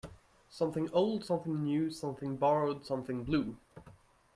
[0.49, 3.55] Something old, something new, something borrowed, something blue.